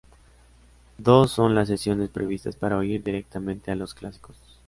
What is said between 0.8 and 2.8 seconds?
Dos son las sesiones previstas para